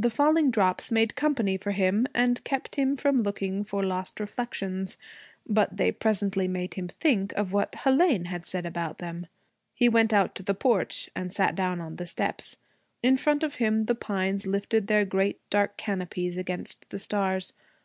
The 0.00 0.10
falling 0.10 0.50
drops 0.50 0.90
made 0.90 1.14
company 1.14 1.56
for 1.56 1.70
him, 1.70 2.08
and 2.12 2.42
kept 2.42 2.74
him 2.74 2.96
from 2.96 3.18
looking 3.18 3.62
for 3.62 3.84
lost 3.84 4.18
reflections. 4.18 4.96
But 5.46 5.76
they 5.76 5.92
presently 5.92 6.48
made 6.48 6.74
him 6.74 6.88
think 6.88 7.32
of 7.34 7.52
what 7.52 7.70
Hélène 7.70 8.26
had 8.26 8.44
said 8.44 8.66
about 8.66 8.98
them. 8.98 9.28
He 9.76 9.88
went 9.88 10.12
out 10.12 10.34
to 10.34 10.42
the 10.42 10.54
porch 10.54 11.08
and 11.14 11.32
sat 11.32 11.54
down 11.54 11.80
on 11.80 11.94
the 11.94 12.06
steps. 12.06 12.56
In 13.00 13.16
front 13.16 13.44
of 13.44 13.54
him 13.62 13.84
the 13.84 13.94
pines 13.94 14.44
lifted 14.44 14.88
their 14.88 15.04
great 15.04 15.38
dark 15.50 15.76
canopies 15.76 16.36
against 16.36 16.88
the 16.90 16.98
stars. 16.98 17.52